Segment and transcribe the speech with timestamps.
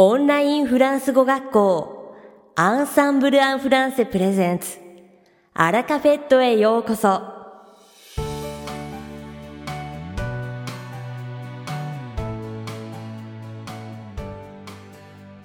[0.00, 2.14] オンラインフランス語学校
[2.54, 4.76] アンサンブル・アン・フランセプレゼンツ
[5.54, 7.22] アラカフェットへようこそ「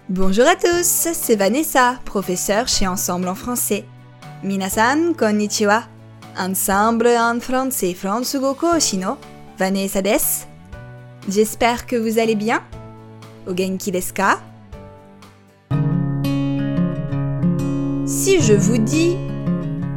[0.09, 3.85] Bonjour à tous, c'est Vanessa, professeure chez Ensemble en français.
[4.43, 5.85] Minasan, konnichiwa.
[6.37, 9.17] Ensemble en français, Fransugo Koshino,
[9.57, 10.17] Vanessa des.
[11.29, 12.61] J'espère que vous allez bien.
[13.46, 13.92] O genki?
[18.06, 19.16] Si je vous dis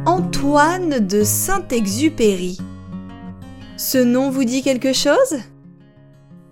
[0.06, 2.58] Antoine de Saint-Exupéry,
[3.76, 5.40] ce nom vous dit quelque chose?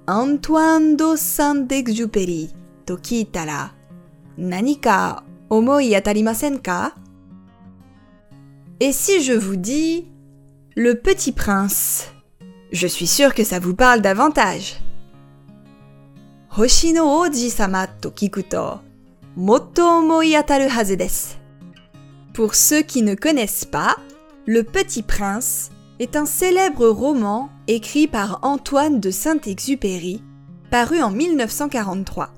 [0.08, 2.50] Antoine de Saint-Exupéry
[2.86, 3.70] to kitara
[4.36, 5.22] nani ka?
[5.50, 5.82] Omoi
[8.80, 10.06] Et si je vous dis
[10.76, 12.08] Le Petit Prince
[12.70, 14.78] Je suis sûre que ça vous parle davantage.
[16.58, 18.80] Hoshi no Oji-sama to kikuto
[19.36, 21.36] motto omoi ataru hazu desu.
[22.34, 23.96] Pour ceux qui ne connaissent pas,
[24.44, 30.20] Le Petit Prince est un célèbre roman écrit par Antoine de Saint-Exupéry,
[30.68, 32.30] paru en 1943.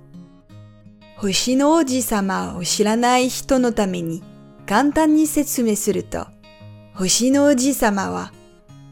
[1.23, 4.23] Hoshi no Oji-sama o shiranai hito no tame ni
[4.67, 6.27] kantan ni setsume suru to,
[6.95, 8.31] Hoshi no Oji-sama wa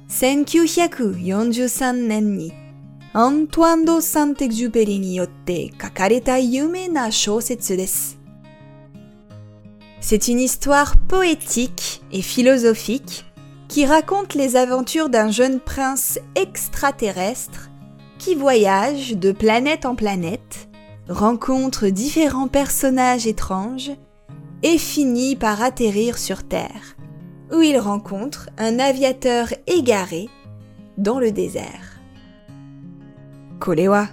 [0.08, 2.67] 1943年に
[3.13, 8.17] アントワン・ド・サンテグジュペリによって書かれた有名な小説です。
[10.01, 13.25] C'est une histoire poétique et philosophique
[13.67, 17.69] qui raconte les aventures d'un jeune prince extraterrestre
[18.19, 20.69] qui voyage de planète en planète,
[21.07, 23.91] rencontre différents personnages étranges
[24.61, 26.95] et finit par atterrir sur Terre,
[27.51, 30.29] où il rencontre un aviateur égaré
[30.97, 31.96] dans le désert.
[33.60, 34.10] これは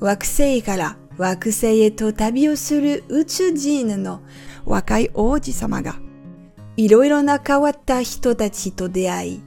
[0.00, 4.22] 惑星から惑星へと旅をする宇宙人の
[4.64, 5.96] 若い王子様が
[6.76, 9.42] いろいろな変わった人たちと出会い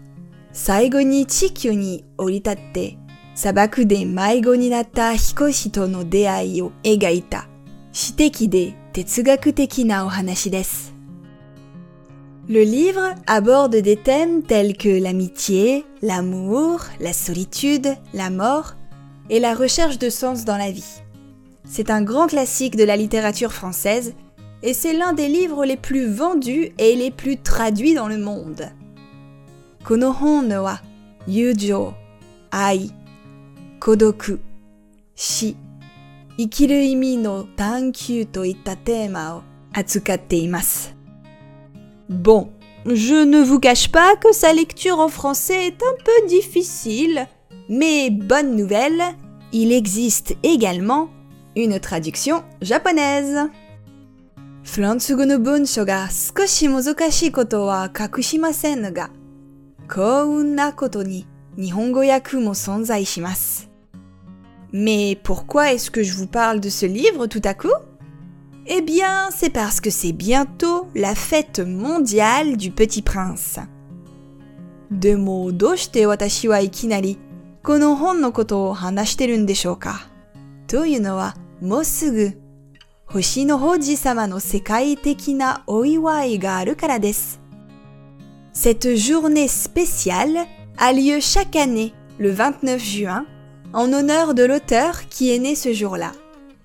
[0.51, 2.97] 最後に地球に降り立って
[3.33, 7.47] 砂漠で迷子になった彦士との出会いを描いた
[7.91, 10.95] 詩的で哲学的なお話です。
[12.47, 18.75] Le livre aborde des thèmes tels que l'amitié, l'amour, la solitude, la mort
[19.29, 21.01] et la recherche de sens dans la vie.
[21.67, 24.13] C'est un grand classique de la littérature française
[24.63, 28.69] et c'est l'un des livres les plus vendus et les plus traduits dans le monde.
[29.83, 30.79] Kono hon wa
[31.27, 31.93] yujo,
[32.51, 32.89] ai,
[33.79, 34.39] kodoku,
[35.15, 35.55] shi,
[36.37, 39.43] ikiru imi no tankyu to itta tema.
[42.07, 42.49] Bon,
[42.85, 47.27] je ne vous cache pas que sa lecture en français est un peu difficile,
[47.68, 49.02] mais bonne nouvelle,
[49.52, 51.08] il existe également
[51.56, 53.50] une traduction japonaise.
[54.62, 59.10] フランス語の文章が少し難しいことは隠しませんが、
[59.88, 61.26] 幸運なことに
[61.56, 63.68] 日本語訳も存在します。
[64.72, 67.72] Mais pourquoi est-ce que je vous parle de ce livre tout à coup
[68.66, 73.60] Eh bien, c'est parce que c'est bientôt la fête mondiale du Petit Prince.
[74.90, 77.18] でも、どうして私はいきなり
[77.65, 80.07] この本のことを話してるんでしょうか
[80.67, 82.39] というのは、もうすぐ、
[83.07, 87.41] 星の王子様の世界的なお祝いがあるからです。
[88.53, 90.45] Cette journée spéciale
[90.77, 93.25] a lieu chaque année, le 29 juin,
[93.73, 96.11] en honneur de l'auteur qui est né ce jour-là.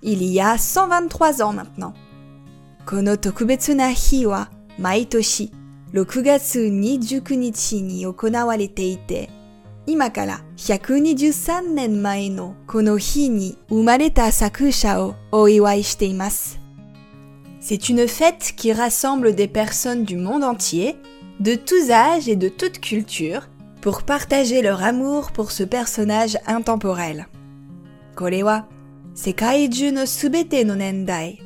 [0.02, 1.94] Il y a 123 ans maintenant.
[2.84, 5.50] この特別な日は毎年
[5.94, 9.30] 6月29日に行われていて、
[9.87, 16.59] 今から123年前のこの日に生まれた作者をお祝いしています。
[17.61, 20.97] C'est une fête qui rassemble des personnes du monde entier,
[21.39, 23.47] de tous âges et de toute culture,
[23.81, 27.27] pour partager leur amour pour ce personnage intemporel.
[28.15, 28.67] これは
[29.13, 31.39] 世界中のすべての年代、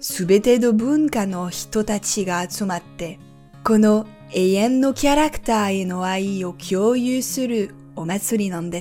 [0.00, 3.18] すべての文化の人たちが集まって、
[3.64, 8.75] この永遠のキャラクターへの愛を共有する au Matsuri Nandes.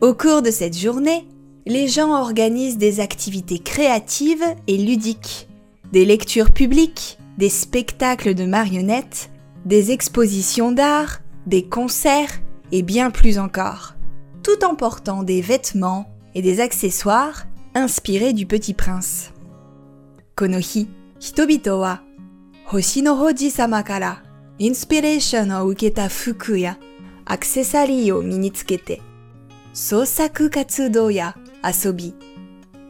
[0.00, 1.26] Au cours de cette journée,
[1.66, 5.48] les gens organisent des activités créatives et ludiques,
[5.92, 9.30] des lectures publiques, des spectacles de marionnettes,
[9.64, 12.40] des expositions d'art, des concerts
[12.72, 13.94] et bien plus encore,
[14.42, 19.30] tout en portant des vêtements et des accessoires inspirés du Petit Prince.
[20.34, 20.88] Konohi,
[21.20, 22.00] hitobito wa
[23.50, 24.18] sama kara
[24.58, 26.66] inspiration o uketa fuku
[27.24, 29.00] アクセサリーを身につけて、
[29.72, 32.14] 創作活動や遊び、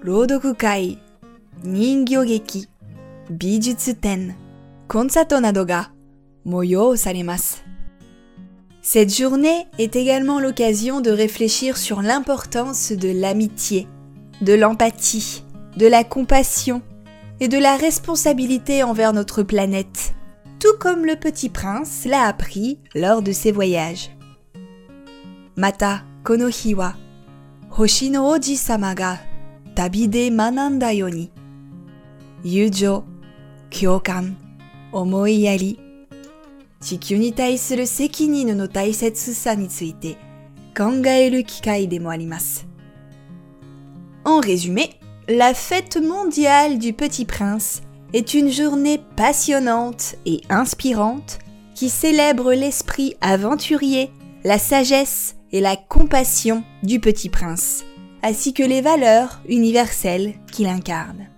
[0.03, 0.99] 朗読会、
[1.63, 2.69] 人形劇、
[3.31, 4.37] 美術展、
[4.89, 5.93] コンサートなどが
[6.45, 7.65] 催されます。
[8.83, 13.87] Cette journée est également l'occasion de réfléchir sur l'importance de l'amitié,
[14.41, 15.45] de l'empathie,
[15.77, 16.83] de la compassion
[17.39, 20.15] et de la responsabilité envers notre planète,
[20.59, 24.11] tout comme le petit prince l'a appris lors de ses voyages.
[25.56, 26.94] Mata, kono hi wa,
[27.70, 29.20] hoshi no oji sama ga
[29.76, 31.32] tabi de mananda yo ni,
[32.44, 33.04] yujo,
[33.70, 34.36] kyokan,
[34.94, 35.80] omoi yari,
[36.80, 40.16] 地球に対する責任の大切さについて
[40.78, 42.68] 考える機会でもあります。
[44.24, 47.82] En résumé, la fête mondiale du Petit Prince
[48.14, 51.40] est une journée passionnante et inspirante
[51.74, 54.12] qui célèbre l'esprit aventurier,
[54.44, 57.84] la sagesse et la compassion du Petit Prince,
[58.24, 61.30] ainsi que les valeurs universelles qu'il incarne.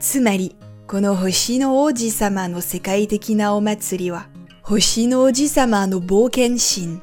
[0.00, 0.54] つまり、
[0.86, 4.28] この星の王子様の世界的なお祭りは、
[4.62, 7.00] 星の王子様の冒険心、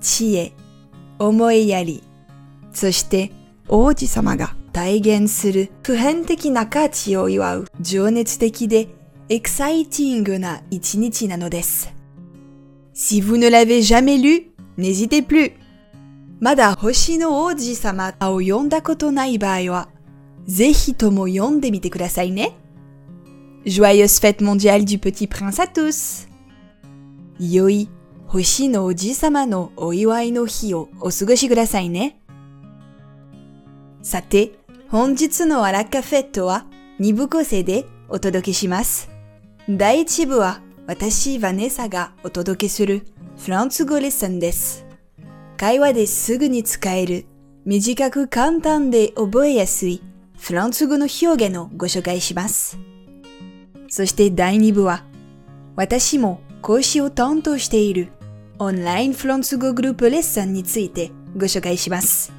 [0.00, 0.52] 知恵、
[1.18, 2.02] 思いやり、
[2.72, 3.30] そして
[3.68, 8.88] 王子様が体現する普遍的な価値を祝う情熱的で
[9.28, 11.92] エクサイティングな一日なのです。
[12.94, 15.53] Si vous ne l'avez jamais lu, n'hésitez plus!
[16.39, 19.89] まだ星の王子様を読んだことない場合は、
[20.45, 22.57] ぜひとも読んでみてくださいね。
[23.65, 26.27] Joyeuse fête mondiale du petit prince à tous!
[27.39, 27.89] 良い
[28.27, 32.19] 星のおじさまのお祝いの日をお過ごしくださいね。
[34.01, 34.51] さて、
[34.89, 36.65] 本日のアラカフェットは
[36.99, 39.09] 2部構成でお届けします。
[39.69, 43.05] 第1部は私、ヴァネサがお届けする
[43.37, 44.85] フランス語レッスンです。
[45.57, 47.25] 会話ですぐに使える
[47.65, 50.01] 短く簡単で覚えやすい
[50.39, 52.77] フランス語の表現をご紹介します。
[53.89, 55.03] そして第2部は
[55.75, 58.11] 私も講師を担当している
[58.59, 62.31] オンラインフランス語グループレッスンについてご紹介します。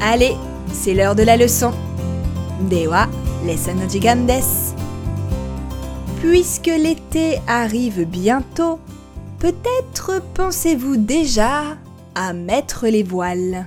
[0.00, 0.36] Allez,
[0.68, 1.72] c'est l'heure de la leçon.
[2.68, 3.08] では、
[3.44, 4.75] レッスンの時間です。
[6.25, 8.79] Puisque l'été arrive bientôt,
[9.39, 11.77] peut-être pensez-vous déjà
[12.13, 13.65] à mettre les voiles.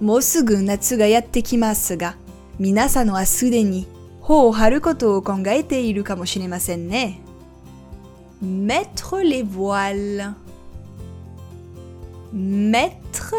[0.00, 2.14] もうすぐ夏がやってきますが、
[2.58, 3.86] 皆さんはすでに
[4.20, 7.20] 頬を張ることを考えているかもしれませんね。
[8.42, 10.34] mettre les voiles.
[12.32, 13.34] mettre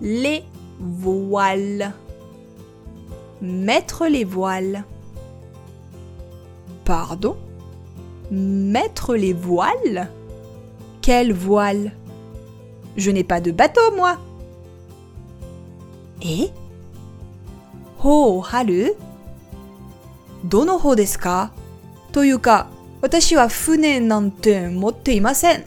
[0.00, 0.42] les
[0.80, 1.92] voiles.
[3.40, 4.84] mettre les voiles.
[6.89, 7.37] Pardon.
[8.31, 10.09] Mettre les voiles.
[11.03, 11.91] Quelle voile
[12.97, 14.17] Je n'ai pas de bateau, moi.
[16.23, 16.49] Eh
[18.03, 18.89] Ho haru.
[22.11, 22.67] Toyuka,
[23.03, 25.61] watashi wa fune nante motte imasen.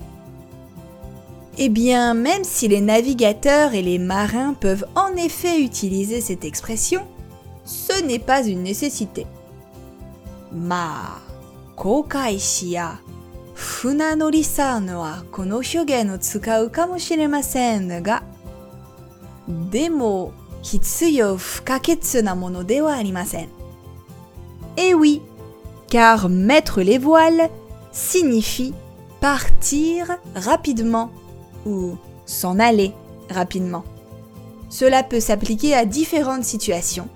[1.57, 7.03] Eh bien, même si les navigateurs et les marins peuvent en effet utiliser cette expression,
[7.65, 9.25] ce n'est pas une nécessité.
[10.51, 11.22] まあ、
[11.75, 13.00] 航海士や
[13.54, 18.24] 船乗りさんはこの表現を使うかもしれませんが、
[19.72, 23.50] でも必要不可欠なものではありません。
[24.75, 25.22] Eh oui,
[25.89, 27.50] car mettre les voiles
[27.91, 28.74] signifie
[29.20, 31.10] partir rapidement
[31.65, 32.94] ou s'en aller
[33.29, 33.84] rapidement.
[34.70, 37.08] Cela peut s'appliquer à différentes situations,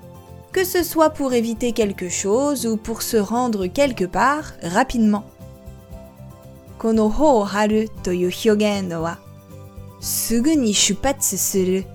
[0.55, 5.23] que ce soit pour éviter quelque chose ou pour se rendre quelque part rapidement.
[6.77, 9.19] この頬を張るという表現は、
[9.99, 11.85] すぐに出発する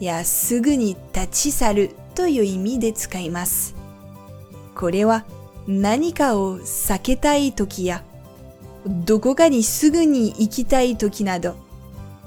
[0.00, 3.74] やすぐに立ち去るという意味で使います。
[4.74, 5.26] これは
[5.68, 8.02] 何かを避けたい時や、
[8.86, 11.54] どこかにすぐに行きたい時など、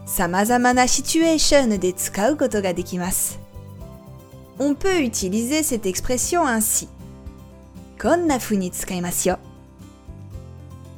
[0.06, 3.40] 様々なシチュエーションで使うことができます。
[4.59, 6.89] on peut utiliser cette expression ainsi.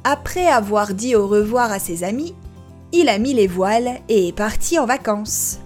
[0.03, 2.33] Après avoir dit au revoir à ses amis,
[2.91, 5.59] il a mis les voiles et est parti en vacances.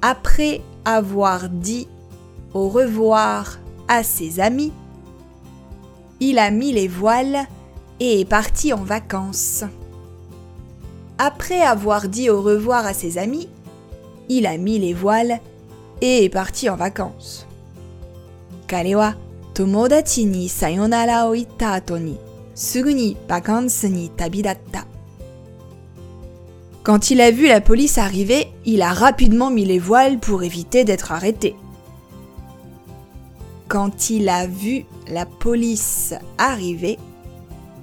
[0.00, 1.88] Après avoir dit
[2.54, 4.72] au revoir à ses amis,
[6.20, 7.46] il a mis les voiles
[8.00, 9.64] et est parti en vacances.
[11.18, 13.48] Après avoir dit au revoir à ses amis,
[14.28, 15.40] il a mis les voiles
[16.02, 17.46] et est parti en vacances.
[18.66, 19.14] Kare wa
[19.54, 21.80] tomodachi ni sayonara o itta
[24.16, 24.84] tabidatta.
[26.82, 30.84] Quand il a vu la police arriver, il a rapidement mis les voiles pour éviter
[30.84, 31.54] d'être arrêté.
[33.68, 36.98] Quand il a vu la police arriver,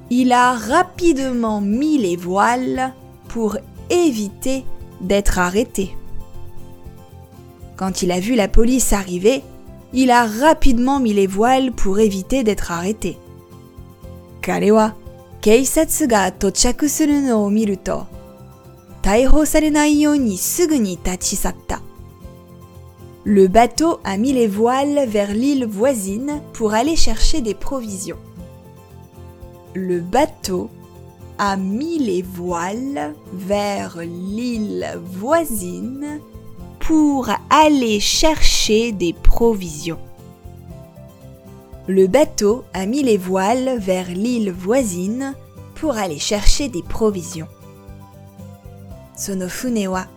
[0.09, 2.93] il a rapidement mis les voiles
[3.29, 3.57] pour
[3.89, 4.65] éviter
[4.99, 5.95] d'être arrêté.
[7.79, 9.41] Quand il a vu la police arriver,
[9.93, 13.17] il a rapidement mis les voiles pour éviter d'être arrêté.
[14.41, 14.95] Karewa,
[15.39, 18.01] Keisatsuga no o to,
[19.01, 20.99] taiho sarenai ni.
[23.23, 28.19] Le bateau a mis les voiles vers l'île voisine pour aller chercher des provisions.
[29.73, 30.69] Le bateau
[31.37, 36.19] a mis les voiles vers l'île voisine
[36.89, 39.99] pour aller chercher des provisions.
[41.85, 45.35] Le bateau a mis les voiles vers l'île voisine
[45.75, 47.47] pour aller chercher des provisions.
[49.15, 50.07] Sonofune wa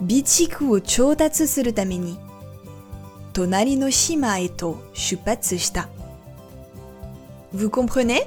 [0.00, 2.16] bichiku o chotatsu suru Tameni.
[3.32, 4.50] tonari no shima e
[4.94, 5.88] shupatsu shita.
[7.52, 8.22] Vous comprenez?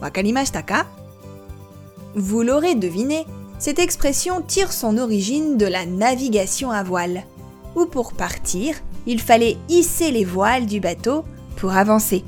[0.00, 0.86] Wakarimashita ka?
[2.14, 3.26] Vous l'aurez deviné,
[3.58, 7.24] cette expression tire son origine de la navigation à voile,
[7.76, 11.24] où pour partir, il fallait hisser les voiles du bateau
[11.56, 12.24] pour avancer.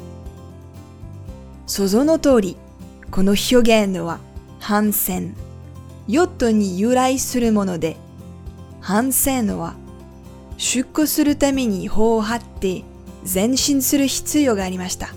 [1.66, 2.56] Sozo no tori,
[3.10, 4.18] kono hyogen wa
[4.68, 5.32] hansen,
[6.08, 7.94] yotto ni yurai suru mono de,
[8.86, 9.72] hansen wa
[10.58, 12.84] shukko suru tame ni ho hatte
[13.24, 15.08] zenshin suru hitsuyo ga arimashita.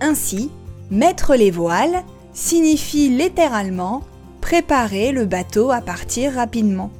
[0.00, 0.50] Ainsi,
[0.90, 2.02] mettre les voiles
[2.32, 4.02] signifie littéralement
[4.40, 6.90] préparer le bateau à partir rapidement,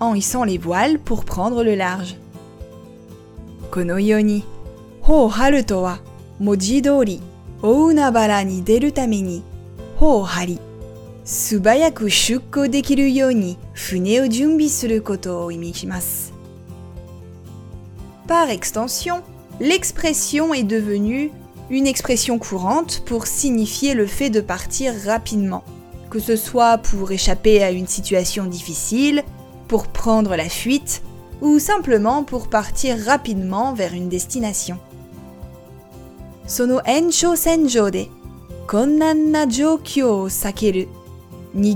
[0.00, 2.16] en hissant les voiles pour prendre le large.
[3.70, 4.44] Kono yo ni,
[5.08, 5.98] ho haruto wa
[6.40, 7.20] mojidori
[7.62, 9.42] ounabara ni deru tame ni
[10.00, 10.58] ho hari
[11.24, 16.32] subayaku shukko dekiru yo ni fune o junbi suru koto o imishimasu.
[18.28, 19.22] Par extension,
[19.60, 21.30] l'expression est devenue
[21.70, 25.64] une expression courante pour signifier le fait de partir rapidement
[26.14, 29.24] que ce soit pour échapper à une situation difficile,
[29.66, 31.02] pour prendre la fuite
[31.42, 34.78] ou simplement pour partir rapidement vers une destination.
[36.46, 38.06] Sono encho senjode,
[38.68, 40.86] konnanna jōkyō o sakeru,
[41.52, 41.74] ni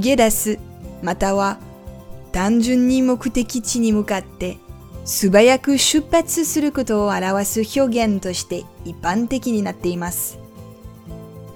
[5.04, 5.76] subayaku.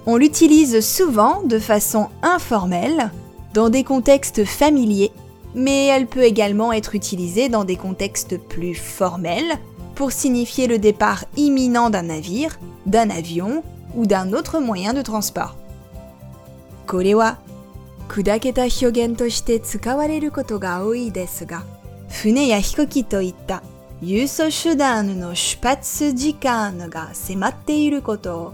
[0.05, 3.11] On l'utilise souvent de façon informelle
[3.53, 5.11] dans des contextes familiers,
[5.53, 9.57] mais elle peut également être utilisée dans des contextes plus formels
[9.95, 13.63] pour signifier le départ imminent d'un navire, d'un avion
[13.95, 15.55] ou d'un autre moyen de transport.
[16.85, 17.39] これは
[18.07, 21.63] 砕けた表現として使われることが多いですが、
[22.09, 23.61] 船や飛行機といった
[24.01, 28.53] 輸送手段の出発時間が迫っていることを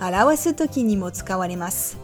[0.00, 1.98] 表すときにも使われます。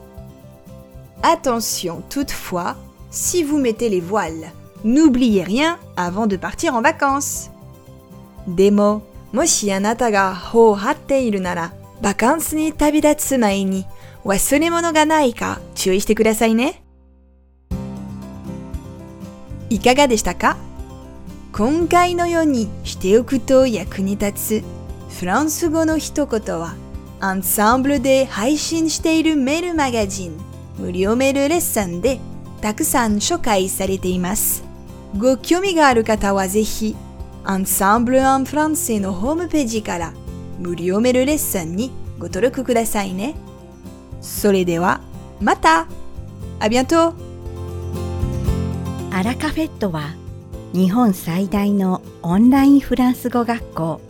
[1.23, 2.77] Attention toutefois,
[3.11, 4.51] si vous mettez les voiles,
[4.85, 7.51] n'oubliez rien avant de partir en vacances.
[8.47, 11.73] でも、もしあなたが帆を張っているなら、
[12.03, 13.87] バカンスに旅立つ前に
[14.25, 16.83] 忘れ物がないか注意してくださいね。
[19.71, 20.57] いかがでしたか
[21.53, 24.65] 今回のようにしておくと役に立つ
[25.19, 26.75] フランス語の一言は
[27.19, 30.39] アンサンブルで配信しているメールマガジン
[30.79, 32.21] 無料メールレッスンで
[32.61, 34.65] たくさん紹介されています。
[35.17, 36.95] ご興味がある方はぜひ
[37.45, 40.13] アンサンブル・アン・フランセのホームページから
[40.59, 43.35] 無料メールレッスンにご登録くださいね。
[44.21, 45.01] それでは
[45.41, 45.87] また
[46.59, 47.15] あビアント
[49.11, 50.15] アラカフェットは
[50.75, 54.01] 日本最大のオンラインフランス語学校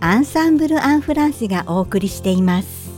[0.00, 2.88] アンサンブル・アン・フランセがお送りしています。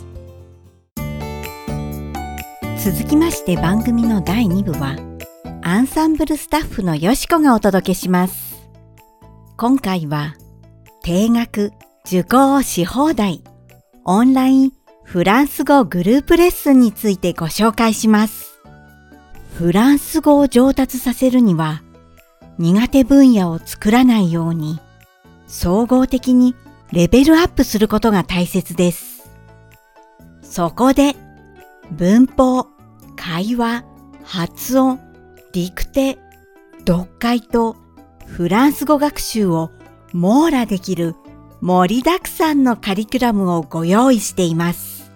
[2.85, 4.97] 続きまして番組の第2部は
[5.63, 8.69] アンサンブルスタッフのよしこがお届けします。
[9.57, 10.35] 今回は
[11.03, 11.73] 定額
[12.05, 13.45] 受講し放題
[14.05, 18.61] オンラインフランス語グループレッスンについてご紹介します。
[19.55, 21.83] フランス語を上達させるには
[22.59, 24.79] 苦手分野を作らないように
[25.47, 26.55] 総合的に
[26.93, 29.31] レベルアップすることが大切です。
[30.43, 31.15] そこで
[31.93, 32.67] 文法、
[33.17, 33.85] 会話、
[34.25, 34.99] 発音、
[35.53, 36.19] ディクテ、
[36.87, 37.77] 読解と
[38.27, 39.71] フランス語学習を
[40.13, 41.15] 網羅できる
[41.61, 45.13] 盛りだくさんのカリキュラムをご用意しています。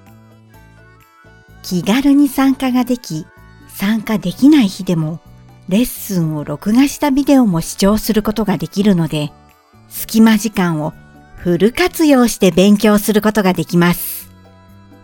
[1.64, 3.26] 気軽に参加ができ、
[3.68, 5.18] 参加できない日でも
[5.68, 9.32] レッスンを録画したビデオも視聴することができるので、
[9.88, 10.92] 隙間時間を
[11.44, 14.30] フル活用して勉強することができます。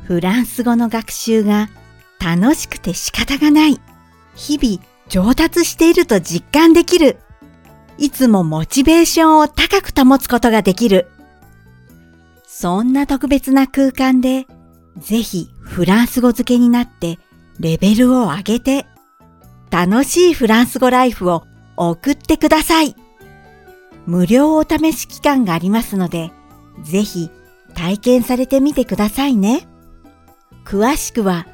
[0.04, 1.68] フランス語の学習が
[2.18, 3.78] 楽しくて仕方がない。
[4.36, 7.18] 日々上達していると実感できる。
[7.98, 11.08] いつもモチベーションを高く保つことができる。
[12.46, 14.46] そんな特別な空間で、
[14.96, 17.18] ぜひフランス語付けになって
[17.58, 18.86] レベルを上げて
[19.70, 21.44] 楽しいフランス語ライフを
[21.76, 22.96] 送ってください。
[24.10, 26.32] 無料お試し期間がありますので、
[26.82, 27.30] ぜひ
[27.76, 29.68] 体験されてみてくださいね。
[30.64, 31.46] 詳しくは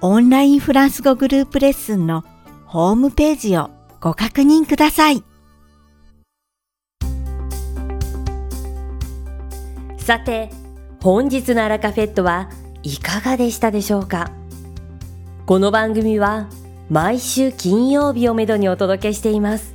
[0.00, 2.22] オンラインフランス語グループレッスンの
[2.64, 3.70] ホームページを
[4.00, 5.24] ご確認ください。
[9.98, 10.50] さて、
[11.02, 12.48] 本日のアラカフェットは
[12.84, 14.30] いかがでしたでしょうか？
[15.44, 16.48] この番組は
[16.88, 19.74] 毎週金曜日をめどにお届けしています。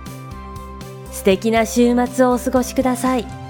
[1.21, 3.40] 素敵な週末をお過ごしください。